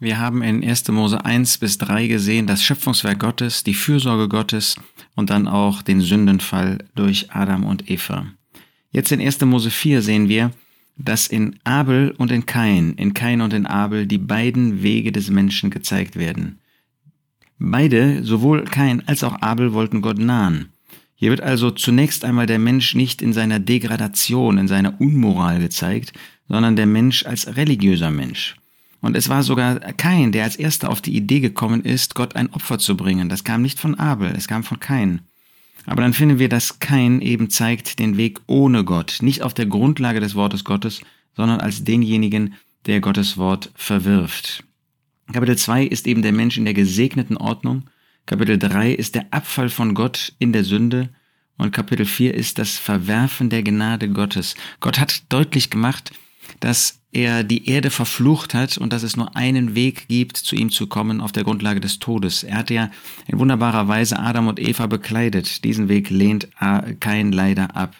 [0.00, 0.88] Wir haben in 1.
[0.88, 4.76] Mose 1 bis 3 gesehen das Schöpfungswerk Gottes, die Fürsorge Gottes
[5.16, 8.26] und dann auch den Sündenfall durch Adam und Eva.
[8.92, 9.40] Jetzt in 1.
[9.40, 10.52] Mose 4 sehen wir,
[10.96, 15.30] dass in Abel und in Kain, in Kain und in Abel die beiden Wege des
[15.30, 16.60] Menschen gezeigt werden.
[17.58, 20.68] Beide, sowohl Kain als auch Abel, wollten Gott nahen.
[21.16, 26.12] Hier wird also zunächst einmal der Mensch nicht in seiner Degradation, in seiner Unmoral gezeigt,
[26.48, 28.54] sondern der Mensch als religiöser Mensch.
[29.00, 32.52] Und es war sogar Kain, der als erster auf die Idee gekommen ist, Gott ein
[32.52, 33.28] Opfer zu bringen.
[33.28, 35.20] Das kam nicht von Abel, es kam von Kain.
[35.86, 39.66] Aber dann finden wir, dass Kain eben zeigt den Weg ohne Gott, nicht auf der
[39.66, 41.00] Grundlage des Wortes Gottes,
[41.34, 42.54] sondern als denjenigen,
[42.86, 44.64] der Gottes Wort verwirft.
[45.32, 47.84] Kapitel 2 ist eben der Mensch in der gesegneten Ordnung.
[48.26, 51.10] Kapitel 3 ist der Abfall von Gott in der Sünde.
[51.58, 54.54] Und Kapitel 4 ist das Verwerfen der Gnade Gottes.
[54.80, 56.12] Gott hat deutlich gemacht,
[56.60, 60.70] dass er die Erde verflucht hat und dass es nur einen Weg gibt, zu ihm
[60.70, 62.42] zu kommen auf der Grundlage des Todes.
[62.42, 62.90] Er hat ja
[63.26, 65.64] in wunderbarer Weise Adam und Eva bekleidet.
[65.64, 66.48] Diesen Weg lehnt
[67.00, 67.94] kein leider ab.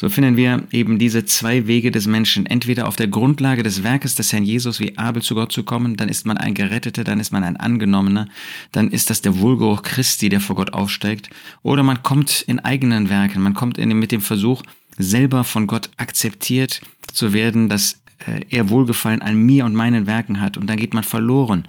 [0.00, 2.46] So finden wir eben diese zwei Wege des Menschen.
[2.46, 5.96] Entweder auf der Grundlage des Werkes des Herrn Jesus wie Abel zu Gott zu kommen,
[5.96, 8.28] dann ist man ein Geretteter, dann ist man ein Angenommener,
[8.70, 11.30] dann ist das der Wohlgeruch Christi, der vor Gott aufsteigt.
[11.64, 14.62] Oder man kommt in eigenen Werken, man kommt in, mit dem Versuch,
[14.98, 16.80] selber von Gott akzeptiert
[17.12, 20.56] zu werden, dass äh, er Wohlgefallen an mir und meinen Werken hat.
[20.56, 21.66] Und dann geht man verloren.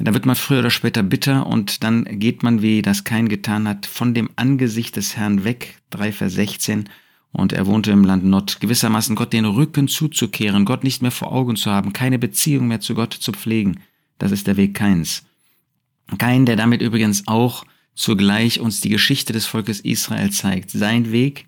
[0.00, 3.68] Da wird man früher oder später bitter und dann geht man, wie das kein getan
[3.68, 5.76] hat, von dem Angesicht des Herrn weg.
[5.90, 6.88] 3 Vers 16.
[7.32, 11.32] Und er wohnte im Land Nord, gewissermaßen Gott den Rücken zuzukehren, Gott nicht mehr vor
[11.32, 13.80] Augen zu haben, keine Beziehung mehr zu Gott zu pflegen.
[14.18, 15.24] Das ist der Weg Keins.
[16.16, 20.70] Kein, der damit übrigens auch zugleich uns die Geschichte des Volkes Israel zeigt.
[20.70, 21.46] Sein Weg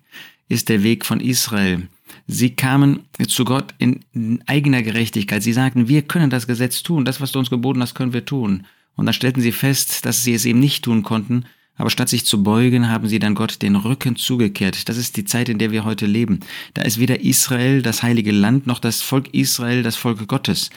[0.49, 1.87] ist der Weg von Israel.
[2.27, 4.01] Sie kamen zu Gott in
[4.45, 5.41] eigener Gerechtigkeit.
[5.41, 8.25] Sie sagten, wir können das Gesetz tun, das, was du uns geboten hast, können wir
[8.25, 8.65] tun.
[8.95, 11.45] Und dann stellten sie fest, dass sie es eben nicht tun konnten,
[11.81, 14.87] aber statt sich zu beugen, haben sie dann Gott den Rücken zugekehrt.
[14.87, 16.41] Das ist die Zeit, in der wir heute leben.
[16.75, 20.69] Da ist weder Israel, das heilige Land, noch das Volk Israel, das Volk Gottes.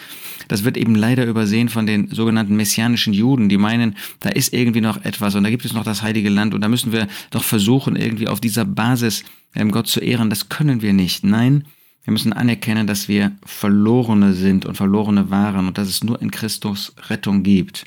[0.48, 4.80] Das wird eben leider übersehen von den sogenannten messianischen Juden, die meinen, da ist irgendwie
[4.80, 7.44] noch etwas und da gibt es noch das heilige Land und da müssen wir doch
[7.44, 10.30] versuchen, irgendwie auf dieser Basis ähm, Gott zu ehren.
[10.30, 11.22] Das können wir nicht.
[11.22, 11.66] Nein,
[12.04, 16.30] wir müssen anerkennen, dass wir Verlorene sind und Verlorene waren und dass es nur in
[16.30, 17.84] Christus Rettung gibt.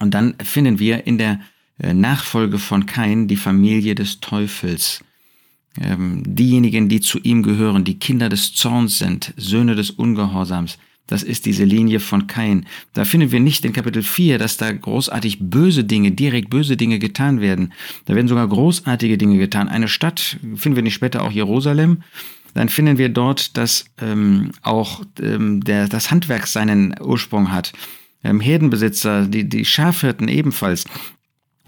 [0.00, 1.38] Und dann finden wir in der
[1.78, 5.02] Nachfolge von Kain die Familie des Teufels.
[5.80, 10.78] Ähm, diejenigen, die zu ihm gehören, die Kinder des Zorns sind, Söhne des Ungehorsams,
[11.08, 12.66] das ist diese Linie von Kain.
[12.92, 16.98] Da finden wir nicht in Kapitel 4, dass da großartig böse Dinge, direkt böse Dinge
[16.98, 17.72] getan werden.
[18.04, 19.68] Da werden sogar großartige Dinge getan.
[19.68, 22.02] Eine Stadt, finden wir nicht später auch Jerusalem,
[22.54, 27.72] dann finden wir dort, dass ähm, auch ähm, der, das Handwerk seinen Ursprung hat.
[28.22, 30.84] Ähm, Herdenbesitzer, die, die Schafhirten ebenfalls.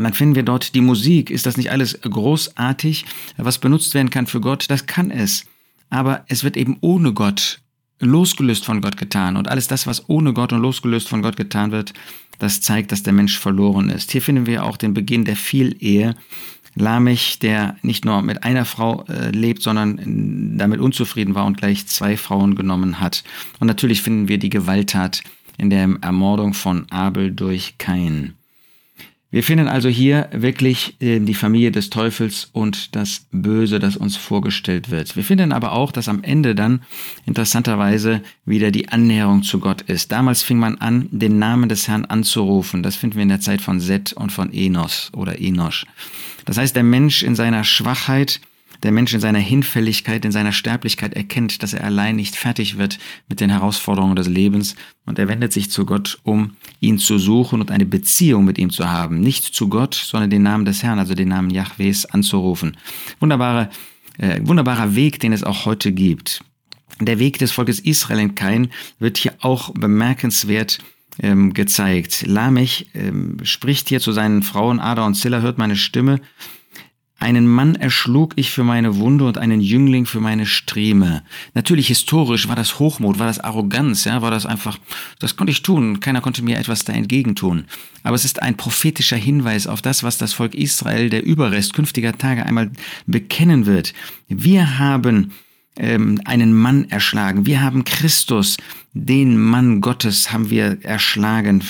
[0.00, 1.28] Und dann finden wir dort die Musik.
[1.28, 3.04] Ist das nicht alles großartig,
[3.36, 4.64] was benutzt werden kann für Gott?
[4.70, 5.44] Das kann es.
[5.90, 7.60] Aber es wird eben ohne Gott,
[7.98, 9.36] losgelöst von Gott getan.
[9.36, 11.92] Und alles das, was ohne Gott und losgelöst von Gott getan wird,
[12.38, 14.10] das zeigt, dass der Mensch verloren ist.
[14.10, 16.14] Hier finden wir auch den Beginn der Vielehe.
[16.74, 21.86] Lamech, der nicht nur mit einer Frau äh, lebt, sondern damit unzufrieden war und gleich
[21.88, 23.22] zwei Frauen genommen hat.
[23.58, 25.22] Und natürlich finden wir die Gewalttat
[25.58, 28.32] in der Ermordung von Abel durch Kain.
[29.32, 34.16] Wir finden also hier wirklich äh, die Familie des Teufels und das Böse, das uns
[34.16, 35.14] vorgestellt wird.
[35.14, 36.82] Wir finden aber auch, dass am Ende dann
[37.26, 40.10] interessanterweise wieder die Annäherung zu Gott ist.
[40.10, 42.82] Damals fing man an, den Namen des Herrn anzurufen.
[42.82, 45.86] Das finden wir in der Zeit von Seth und von Enos oder Enosch.
[46.44, 48.40] Das heißt, der Mensch in seiner Schwachheit
[48.82, 52.98] der Mensch in seiner Hinfälligkeit, in seiner Sterblichkeit erkennt, dass er allein nicht fertig wird
[53.28, 54.74] mit den Herausforderungen des Lebens
[55.06, 58.70] und er wendet sich zu Gott, um ihn zu suchen und eine Beziehung mit ihm
[58.70, 59.20] zu haben.
[59.20, 62.76] Nicht zu Gott, sondern den Namen des Herrn, also den Namen Jahwes anzurufen.
[63.18, 63.70] Wunderbare,
[64.18, 66.42] äh, wunderbarer Weg, den es auch heute gibt.
[67.00, 70.78] Der Weg des Volkes Israel in Kain wird hier auch bemerkenswert
[71.22, 72.24] ähm, gezeigt.
[72.26, 76.20] Lamech ähm, spricht hier zu seinen Frauen Ada und Zilla, hört meine Stimme
[77.20, 81.22] einen Mann erschlug ich für meine Wunde und einen Jüngling für meine Streme.
[81.54, 84.78] Natürlich historisch war das Hochmut, war das Arroganz, ja, war das einfach,
[85.18, 87.66] das konnte ich tun, keiner konnte mir etwas da entgegentun.
[88.02, 92.16] Aber es ist ein prophetischer Hinweis auf das, was das Volk Israel, der Überrest künftiger
[92.16, 92.70] Tage einmal
[93.06, 93.92] bekennen wird.
[94.28, 95.32] Wir haben
[95.76, 97.44] ähm, einen Mann erschlagen.
[97.44, 98.56] Wir haben Christus,
[98.94, 101.62] den Mann Gottes, haben wir erschlagen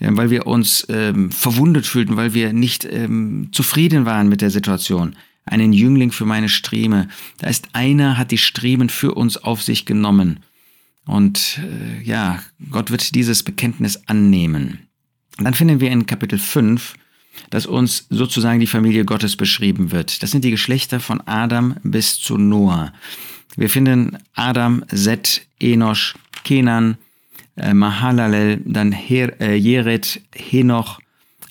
[0.00, 5.16] weil wir uns ähm, verwundet fühlten, weil wir nicht ähm, zufrieden waren mit der Situation.
[5.44, 7.08] Einen Jüngling für meine Streme.
[7.38, 10.40] Da ist einer, hat die Striemen für uns auf sich genommen.
[11.06, 14.80] Und äh, ja, Gott wird dieses Bekenntnis annehmen.
[15.38, 16.94] dann finden wir in Kapitel 5,
[17.50, 20.22] dass uns sozusagen die Familie Gottes beschrieben wird.
[20.22, 22.92] Das sind die Geschlechter von Adam bis zu Noah.
[23.56, 26.14] Wir finden Adam, Set, Enosch,
[26.44, 26.98] Kenan,
[27.56, 31.00] äh, Mahalalel, dann Her, äh, Jered, Henoch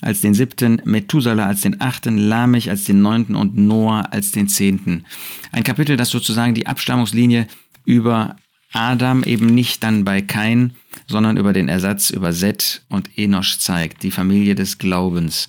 [0.00, 4.48] als den siebten, Methuselah als den achten, Lamech als den neunten und Noah als den
[4.48, 5.04] zehnten.
[5.52, 7.46] Ein Kapitel, das sozusagen die Abstammungslinie
[7.84, 8.36] über
[8.72, 10.72] Adam eben nicht dann bei Kain,
[11.06, 15.48] sondern über den Ersatz über Set und Enosch zeigt, die Familie des Glaubens.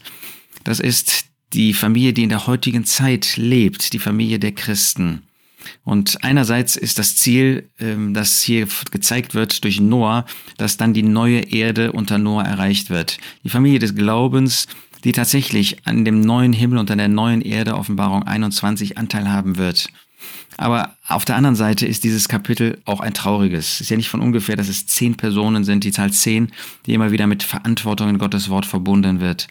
[0.63, 5.23] Das ist die Familie, die in der heutigen Zeit lebt, die Familie der Christen.
[5.83, 10.25] Und einerseits ist das Ziel, ähm, das hier gezeigt wird durch Noah,
[10.57, 13.17] dass dann die neue Erde unter Noah erreicht wird.
[13.43, 14.67] Die Familie des Glaubens,
[15.03, 19.57] die tatsächlich an dem neuen Himmel und an der neuen Erde Offenbarung 21 Anteil haben
[19.57, 19.89] wird.
[20.57, 23.73] Aber auf der anderen Seite ist dieses Kapitel auch ein trauriges.
[23.73, 26.51] Es ist ja nicht von ungefähr, dass es zehn Personen sind, die Zahl zehn,
[26.85, 29.47] die immer wieder mit Verantwortung in Gottes Wort verbunden wird.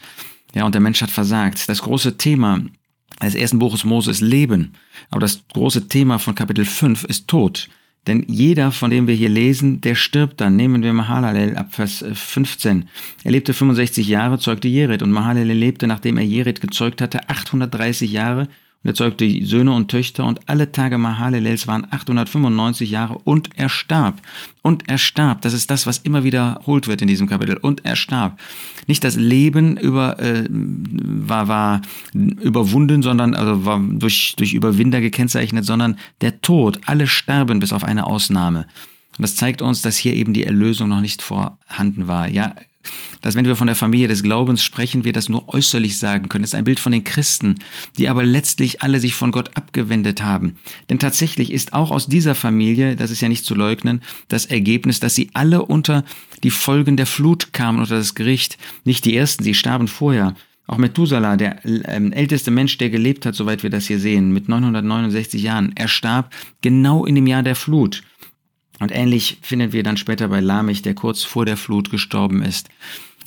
[0.55, 1.69] Ja, und der Mensch hat versagt.
[1.69, 2.61] Das große Thema
[3.23, 4.73] des ersten Buches Mose ist Leben.
[5.11, 7.69] Aber das große Thema von Kapitel 5 ist Tod.
[8.07, 10.55] Denn jeder, von dem wir hier lesen, der stirbt dann.
[10.55, 12.89] Nehmen wir Mahalalel ab Vers 15.
[13.25, 15.03] Er lebte 65 Jahre, zeugte Jered.
[15.03, 18.49] Und Mahalalel lebte, nachdem er Jered gezeugt hatte, 830 Jahre
[18.87, 24.21] er zeugte Söhne und Töchter und alle Tage Mahalalels waren 895 Jahre und er starb.
[24.63, 25.43] Und er starb.
[25.43, 27.57] Das ist das, was immer wiederholt wird in diesem Kapitel.
[27.57, 28.39] Und er starb.
[28.87, 35.65] Nicht das Leben über, äh, war, war überwunden, sondern also war durch, durch Überwinder gekennzeichnet,
[35.65, 36.81] sondern der Tod.
[36.87, 38.67] Alle sterben bis auf eine Ausnahme.
[39.19, 42.29] Und das zeigt uns, dass hier eben die Erlösung noch nicht vorhanden war.
[42.29, 42.55] Ja,
[43.21, 46.43] dass wenn wir von der Familie des Glaubens sprechen, wir das nur äußerlich sagen können.
[46.43, 47.57] Das ist ein Bild von den Christen,
[47.99, 50.57] die aber letztlich alle sich von Gott abgewendet haben.
[50.91, 55.01] Denn tatsächlich ist auch aus dieser Familie, das ist ja nicht zu leugnen, das Ergebnis,
[55.01, 56.05] dass sie alle unter
[56.43, 58.59] die Folgen der Flut kamen, unter das Gericht.
[58.85, 60.35] Nicht die ersten, sie starben vorher.
[60.69, 64.49] Auch Methuselah, der ähm, älteste Mensch, der gelebt hat, soweit wir das hier sehen, mit
[64.49, 68.03] 969 Jahren, er starb genau in dem Jahr der Flut.
[68.79, 72.69] Und ähnlich finden wir dann später bei Lamech, der kurz vor der Flut gestorben ist.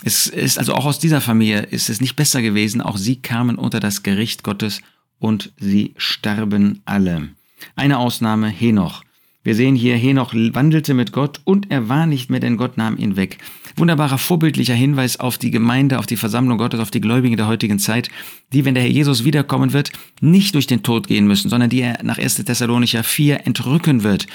[0.04, 2.82] Es ist also auch aus dieser Familie ist es nicht besser gewesen.
[2.82, 4.82] Auch sie kamen unter das Gericht Gottes
[5.20, 7.30] und sie starben alle.
[7.76, 9.04] Eine Ausnahme, Henoch.
[9.44, 12.98] Wir sehen hier, Henoch wandelte mit Gott und er war nicht mehr, denn Gott nahm
[12.98, 13.40] ihn weg.
[13.80, 17.80] Wunderbarer vorbildlicher Hinweis auf die Gemeinde, auf die Versammlung Gottes, auf die Gläubigen der heutigen
[17.80, 18.10] Zeit,
[18.54, 19.92] die, wenn der Herr Jesus wiederkommen wird,
[20.22, 22.36] nicht durch den Tod gehen müssen, sondern die er nach 1.
[22.36, 24.28] Thessalonicher 4 entrücken wird,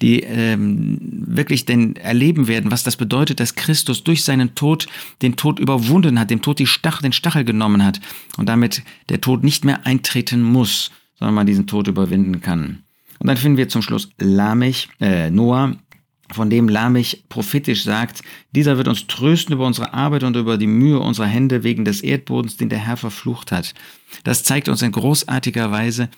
[0.00, 4.86] die ähm, wirklich denn erleben werden, was das bedeutet, dass Christus durch seinen Tod
[5.22, 8.00] den Tod überwunden hat, dem Tod die Stach, den Stachel genommen hat
[8.36, 12.82] und damit der Tod nicht mehr eintreten muss, sondern man diesen Tod überwinden kann.
[13.18, 15.76] Und dann finden wir zum Schluss Lamech, äh, Noah,
[16.32, 20.66] von dem Lamech prophetisch sagt, dieser wird uns trösten über unsere Arbeit und über die
[20.66, 23.74] Mühe unserer Hände wegen des Erdbodens, den der Herr verflucht hat.
[24.24, 26.08] Das zeigt uns in großartiger Weise,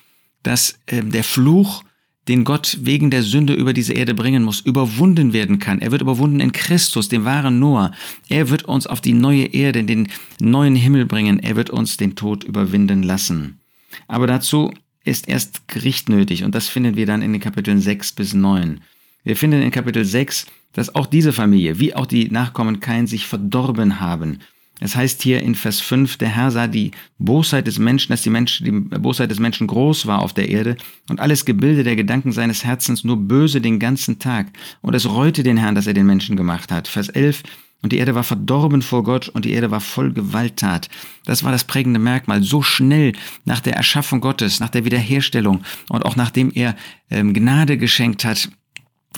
[0.43, 1.85] dass äh, der Fluch,
[2.29, 5.81] den Gott wegen der Sünde über diese Erde bringen muss, überwunden werden kann.
[5.81, 7.93] Er wird überwunden in Christus, dem wahren Noah.
[8.29, 10.09] Er wird uns auf die neue Erde, in den
[10.41, 11.39] neuen Himmel bringen.
[11.39, 13.61] Er wird uns den Tod überwinden lassen.
[14.09, 14.73] Aber dazu
[15.05, 18.81] ist erst Gericht nötig und das finden wir dann in den Kapiteln 6 bis 9.
[19.25, 23.27] Wir finden in Kapitel 6, dass auch diese Familie, wie auch die Nachkommen Kain, sich
[23.27, 24.39] verdorben haben.
[24.81, 28.31] Es heißt hier in Vers 5, der Herr sah die Bosheit des Menschen, dass die,
[28.31, 30.77] Menschen, die Bosheit des Menschen groß war auf der Erde
[31.09, 34.49] und alles Gebilde der Gedanken seines Herzens nur böse den ganzen Tag.
[34.83, 36.89] Und es reute den Herrn, dass er den Menschen gemacht hat.
[36.89, 37.45] Vers 11,
[37.83, 40.89] und die Erde war verdorben vor Gott und die Erde war voll Gewalttat.
[41.25, 42.43] Das war das prägende Merkmal.
[42.43, 43.13] So schnell
[43.45, 46.77] nach der Erschaffung Gottes, nach der Wiederherstellung und auch nachdem er
[47.11, 48.49] ähm, Gnade geschenkt hat,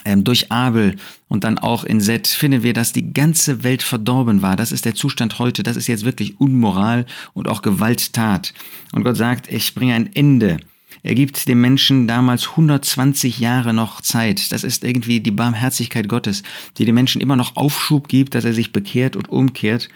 [0.05, 0.97] durch Abel
[1.29, 4.57] und dann auch in Set finden wir, dass die ganze Welt verdorben war.
[4.57, 5.63] Das ist der Zustand heute.
[5.63, 8.55] Das ist jetzt wirklich Unmoral und auch Gewalttat.
[8.93, 10.59] Und Gott sagt, ich bringe ein Ende
[11.07, 14.51] er gibt dem Menschen damals 120 Jahre noch Zeit.
[14.51, 16.43] Das ist irgendwie die Barmherzigkeit Gottes,
[16.79, 19.89] die dem Menschen immer noch Aufschub gibt, dass er sich bekehrt und umkehrt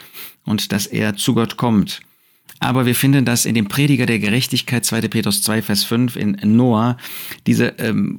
[0.44, 2.00] und dass er zu Gott kommt.
[2.62, 5.08] Aber wir finden das in dem Prediger der Gerechtigkeit, 2.
[5.08, 6.98] Petrus 2, Vers 5, in Noah,
[7.46, 8.18] diese, ähm,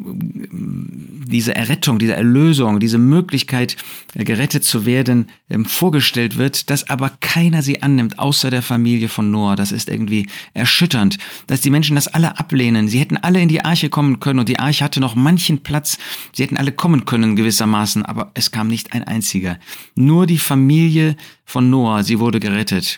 [1.27, 3.77] diese Errettung, diese Erlösung, diese Möglichkeit,
[4.15, 9.09] äh, gerettet zu werden, ähm, vorgestellt wird, dass aber keiner sie annimmt, außer der Familie
[9.09, 9.55] von Noah.
[9.55, 12.87] Das ist irgendwie erschütternd, dass die Menschen das alle ablehnen.
[12.87, 15.99] Sie hätten alle in die Arche kommen können und die Arche hatte noch manchen Platz.
[16.33, 19.59] Sie hätten alle kommen können gewissermaßen, aber es kam nicht ein einziger.
[19.93, 22.97] Nur die Familie von Noah, sie wurde gerettet.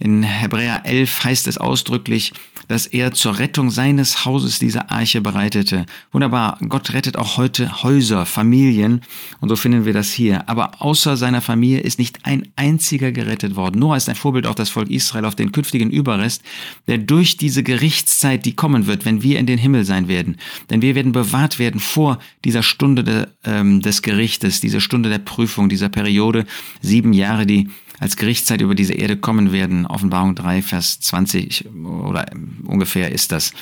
[0.00, 2.32] In Hebräer 11 heißt es ausdrücklich,
[2.66, 5.86] dass er zur Rettung seines Hauses diese Arche bereitete.
[6.10, 9.02] Wunderbar, Gott rettet auch heute Häuser, Familien
[9.40, 10.48] und so finden wir das hier.
[10.48, 13.78] Aber außer seiner Familie ist nicht ein einziger gerettet worden.
[13.78, 16.42] Noah ist ein Vorbild auch das Volk Israel auf den künftigen Überrest,
[16.88, 20.38] der durch diese Gerichtszeit, die kommen wird, wenn wir in den Himmel sein werden.
[20.70, 25.18] Denn wir werden bewahrt werden vor dieser Stunde de, ähm, des Gerichtes, dieser Stunde der
[25.18, 26.46] Prüfung, dieser Periode,
[26.80, 29.86] sieben Jahre, die als Gerichtszeit über diese Erde kommen werden.
[29.86, 32.26] Offenbarung 3, Vers 20 oder
[32.64, 33.52] ungefähr ist das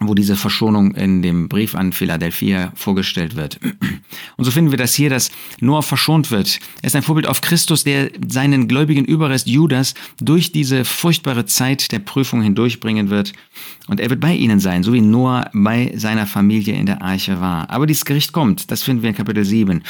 [0.00, 3.58] wo diese Verschonung in dem Brief an Philadelphia vorgestellt wird.
[4.36, 6.58] Und so finden wir das hier, dass Noah verschont wird.
[6.82, 11.92] Er ist ein Vorbild auf Christus, der seinen gläubigen Überrest Judas durch diese furchtbare Zeit
[11.92, 13.32] der Prüfung hindurchbringen wird.
[13.86, 17.40] Und er wird bei ihnen sein, so wie Noah bei seiner Familie in der Arche
[17.40, 17.68] war.
[17.70, 19.82] Aber dieses Gericht kommt, das finden wir in Kapitel 7.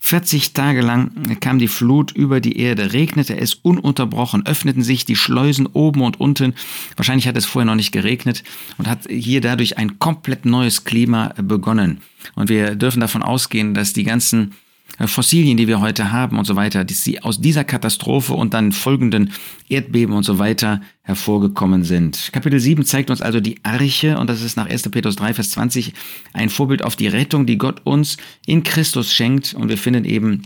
[0.00, 5.16] 40 Tage lang kam die Flut über die Erde, regnete es ununterbrochen, öffneten sich die
[5.16, 6.54] Schleusen oben und unten.
[6.96, 8.42] Wahrscheinlich hat es vorher noch nicht geregnet
[8.78, 12.00] und hat hier dadurch dadurch ein komplett neues Klima begonnen.
[12.34, 14.54] Und wir dürfen davon ausgehen, dass die ganzen
[14.98, 18.54] äh, Fossilien, die wir heute haben und so weiter, dass sie aus dieser Katastrophe und
[18.54, 19.32] dann folgenden
[19.68, 22.30] Erdbeben und so weiter hervorgekommen sind.
[22.32, 24.88] Kapitel 7 zeigt uns also die Arche und das ist nach 1.
[24.90, 25.92] Petrus 3, Vers 20
[26.32, 28.16] ein Vorbild auf die Rettung, die Gott uns
[28.46, 30.42] in Christus schenkt und wir finden eben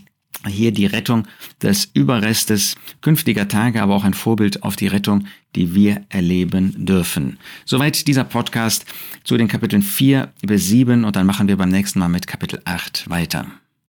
[0.47, 1.27] hier die Rettung
[1.63, 7.39] des Überrestes künftiger Tage, aber auch ein Vorbild auf die Rettung, die wir erleben dürfen.
[7.65, 8.85] Soweit dieser Podcast
[9.25, 12.61] zu den Kapiteln 4 bis 7 und dann machen wir beim nächsten Mal mit Kapitel
[12.65, 13.47] 8 weiter.